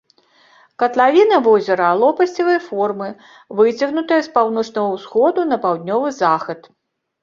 [0.83, 3.09] Катлавіна возера лопасцевай формы,
[3.63, 6.59] выцягнутая з паўночнага ўсходу на паўднёвы захад.